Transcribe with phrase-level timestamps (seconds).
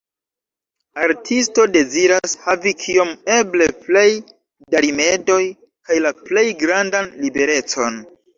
[1.01, 4.03] Artisto deziras havi kiom eble plej
[4.75, 5.39] da rimedoj
[5.91, 8.03] kaj la plej grandan liberecon.